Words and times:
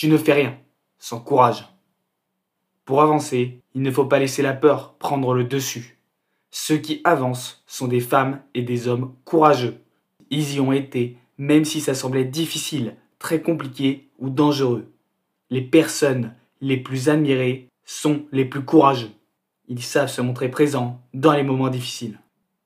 Tu 0.00 0.08
ne 0.08 0.16
fais 0.16 0.32
rien 0.32 0.56
sans 0.98 1.20
courage. 1.20 1.68
Pour 2.86 3.02
avancer, 3.02 3.60
il 3.74 3.82
ne 3.82 3.90
faut 3.90 4.06
pas 4.06 4.18
laisser 4.18 4.40
la 4.40 4.54
peur 4.54 4.94
prendre 4.94 5.34
le 5.34 5.44
dessus. 5.44 5.98
Ceux 6.50 6.78
qui 6.78 7.02
avancent 7.04 7.62
sont 7.66 7.86
des 7.86 8.00
femmes 8.00 8.40
et 8.54 8.62
des 8.62 8.88
hommes 8.88 9.14
courageux. 9.26 9.76
Ils 10.30 10.54
y 10.54 10.60
ont 10.60 10.72
été, 10.72 11.18
même 11.36 11.66
si 11.66 11.82
ça 11.82 11.94
semblait 11.94 12.24
difficile, 12.24 12.96
très 13.18 13.42
compliqué 13.42 14.08
ou 14.18 14.30
dangereux. 14.30 14.90
Les 15.50 15.60
personnes 15.60 16.34
les 16.62 16.78
plus 16.78 17.10
admirées 17.10 17.68
sont 17.84 18.24
les 18.32 18.46
plus 18.46 18.64
courageux. 18.64 19.12
Ils 19.68 19.82
savent 19.82 20.08
se 20.08 20.22
montrer 20.22 20.48
présents 20.48 21.02
dans 21.12 21.34
les 21.34 21.42
moments 21.42 21.68
difficiles. 21.68 22.18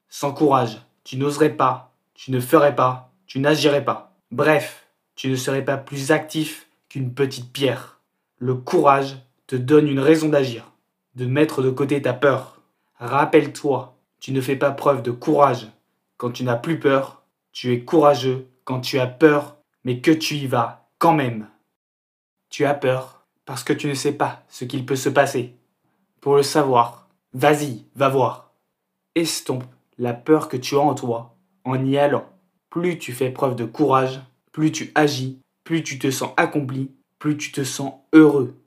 Sans 0.08 0.32
courage, 0.32 0.82
tu 1.02 1.16
n'oserais 1.16 1.56
pas, 1.56 1.96
tu 2.14 2.30
ne 2.30 2.38
ferais 2.38 2.76
pas, 2.76 3.12
tu 3.26 3.40
n'agirais 3.40 3.84
pas. 3.84 4.14
Bref, 4.30 4.86
tu 5.16 5.30
ne 5.30 5.34
serais 5.34 5.64
pas 5.64 5.76
plus 5.76 6.12
actif 6.12 6.68
petite 7.00 7.52
pierre. 7.52 8.00
Le 8.38 8.54
courage 8.54 9.16
te 9.46 9.56
donne 9.56 9.88
une 9.88 10.00
raison 10.00 10.28
d'agir, 10.28 10.70
de 11.14 11.26
mettre 11.26 11.62
de 11.62 11.70
côté 11.70 12.00
ta 12.00 12.12
peur. 12.12 12.60
Rappelle-toi, 12.96 13.96
tu 14.20 14.32
ne 14.32 14.40
fais 14.40 14.56
pas 14.56 14.70
preuve 14.70 15.02
de 15.02 15.10
courage 15.10 15.68
quand 16.16 16.30
tu 16.30 16.44
n'as 16.44 16.56
plus 16.56 16.78
peur, 16.78 17.24
tu 17.52 17.72
es 17.72 17.84
courageux 17.84 18.48
quand 18.64 18.80
tu 18.80 18.98
as 18.98 19.06
peur, 19.06 19.56
mais 19.84 20.00
que 20.00 20.10
tu 20.10 20.36
y 20.36 20.46
vas 20.46 20.88
quand 20.98 21.12
même. 21.12 21.48
Tu 22.48 22.64
as 22.64 22.74
peur 22.74 23.26
parce 23.44 23.64
que 23.64 23.72
tu 23.72 23.88
ne 23.88 23.94
sais 23.94 24.12
pas 24.12 24.42
ce 24.48 24.64
qu'il 24.64 24.86
peut 24.86 24.96
se 24.96 25.08
passer. 25.08 25.54
Pour 26.20 26.36
le 26.36 26.42
savoir, 26.42 27.08
vas-y, 27.32 27.84
va 27.94 28.08
voir. 28.08 28.52
Estompe 29.14 29.64
la 29.98 30.14
peur 30.14 30.48
que 30.48 30.56
tu 30.56 30.76
as 30.76 30.80
en 30.80 30.94
toi 30.94 31.36
en 31.64 31.84
y 31.84 31.98
allant. 31.98 32.26
Plus 32.70 32.98
tu 32.98 33.12
fais 33.12 33.30
preuve 33.30 33.56
de 33.56 33.64
courage, 33.64 34.20
plus 34.52 34.72
tu 34.72 34.92
agis, 34.94 35.40
plus 35.64 35.82
tu 35.82 35.98
te 35.98 36.10
sens 36.10 36.32
accompli, 36.36 36.90
plus 37.18 37.36
tu 37.36 37.50
te 37.50 37.64
sens 37.64 37.94
heureux. 38.12 38.62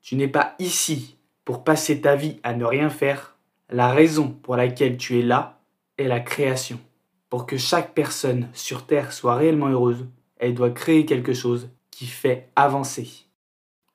Tu 0.00 0.16
n'es 0.16 0.28
pas 0.28 0.54
ici 0.58 1.16
pour 1.44 1.64
passer 1.64 2.00
ta 2.00 2.16
vie 2.16 2.38
à 2.42 2.54
ne 2.54 2.64
rien 2.64 2.88
faire. 2.88 3.36
La 3.68 3.88
raison 3.88 4.28
pour 4.28 4.56
laquelle 4.56 4.96
tu 4.96 5.18
es 5.18 5.22
là 5.22 5.60
est 5.98 6.08
la 6.08 6.20
création. 6.20 6.78
Pour 7.28 7.46
que 7.46 7.56
chaque 7.56 7.94
personne 7.94 8.48
sur 8.52 8.86
Terre 8.86 9.12
soit 9.12 9.36
réellement 9.36 9.68
heureuse, 9.68 10.06
elle 10.36 10.54
doit 10.54 10.70
créer 10.70 11.06
quelque 11.06 11.32
chose 11.32 11.68
qui 11.90 12.06
fait 12.06 12.50
avancer. 12.56 13.08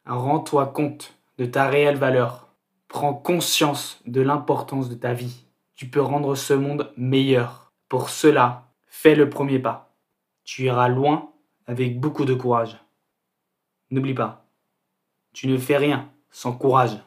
Rends-toi 0.05 0.67
compte 0.67 1.15
de 1.37 1.45
ta 1.45 1.67
réelle 1.67 1.97
valeur. 1.97 2.47
Prends 2.87 3.13
conscience 3.13 3.99
de 4.05 4.21
l'importance 4.21 4.89
de 4.89 4.95
ta 4.95 5.13
vie. 5.13 5.45
Tu 5.75 5.87
peux 5.87 6.01
rendre 6.01 6.35
ce 6.35 6.53
monde 6.53 6.91
meilleur. 6.97 7.71
Pour 7.89 8.09
cela, 8.09 8.71
fais 8.87 9.13
le 9.13 9.29
premier 9.29 9.59
pas. 9.59 9.93
Tu 10.43 10.63
iras 10.63 10.87
loin 10.87 11.31
avec 11.67 11.99
beaucoup 11.99 12.25
de 12.25 12.33
courage. 12.33 12.77
N'oublie 13.91 14.13
pas, 14.13 14.45
tu 15.33 15.47
ne 15.47 15.57
fais 15.57 15.77
rien 15.77 16.09
sans 16.31 16.53
courage. 16.53 16.97